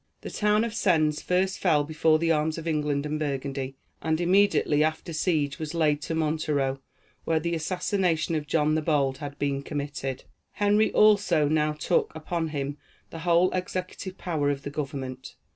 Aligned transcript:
The 0.21 0.31
town 0.31 0.63
of 0.63 0.73
Sens 0.73 1.21
first 1.21 1.59
fell 1.59 1.83
before 1.83 2.17
the 2.17 2.31
arms 2.31 2.57
of 2.57 2.67
England 2.67 3.05
and 3.05 3.19
Burgundy, 3.19 3.75
and 4.01 4.19
immediately 4.19 4.83
after 4.83 5.13
siege 5.13 5.59
was 5.59 5.75
laid 5.75 6.01
to 6.01 6.15
Montereau, 6.15 6.79
where 7.23 7.39
the 7.39 7.53
assassination 7.53 8.33
of 8.33 8.47
John 8.47 8.73
the 8.73 8.81
Bold 8.81 9.19
had 9.19 9.37
been 9.37 9.61
committed. 9.61 10.23
Henry 10.53 10.91
also 10.93 11.47
now 11.47 11.73
took 11.73 12.11
upon 12.15 12.47
him 12.47 12.79
the 13.11 13.19
whole 13.19 13.51
executive 13.51 14.17
power 14.17 14.49
of 14.49 14.63
the 14.63 14.71
government. 14.71 15.35